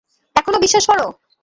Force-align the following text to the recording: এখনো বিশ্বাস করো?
এখনো 0.35 0.57
বিশ্বাস 0.59 0.85
করো? 0.87 1.07